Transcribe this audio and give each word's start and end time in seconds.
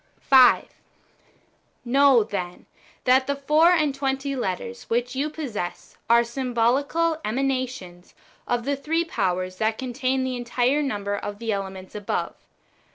5. 0.19 0.65
Know, 1.85 2.23
then, 2.23 2.65
that 3.03 3.27
the 3.27 3.35
four 3.35 3.69
and 3.69 3.93
tw^enty 3.93 4.35
letters 4.35 4.89
which 4.89 5.15
you 5.15 5.29
possess 5.29 5.95
are 6.09 6.23
symbolical 6.23 7.21
emanations 7.23 8.15
of 8.47 8.65
the 8.65 8.75
three 8.75 9.05
powers 9.05 9.57
that 9.57 9.77
contain 9.77 10.23
the 10.23 10.35
entire 10.37 10.81
number 10.81 11.15
of 11.15 11.37
the 11.37 11.51
elements 11.51 11.93
above. 11.93 12.33